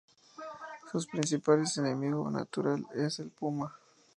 [0.91, 3.71] Su principales enemigo natural es el puma.